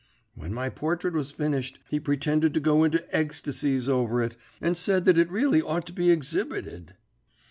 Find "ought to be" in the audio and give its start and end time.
5.61-6.07